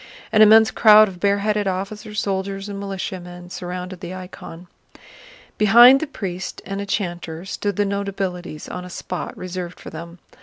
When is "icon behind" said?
4.15-5.99